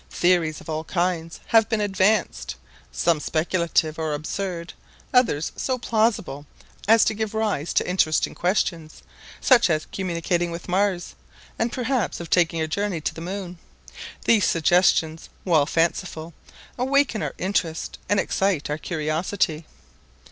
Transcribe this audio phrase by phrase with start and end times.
[0.09, 2.55] Theories of all kinds have been advanced;
[2.91, 4.73] some speculative or absurd,
[5.13, 6.47] others so plausible
[6.87, 9.03] as to give rise to interesting questions,
[9.39, 11.13] such as communicating with Mars,
[11.59, 13.59] and perhaps of taking a journey to the Moon.
[14.25, 16.33] These suggestions, while fanciful,
[16.79, 19.67] awaken our interest and excite our curiosity.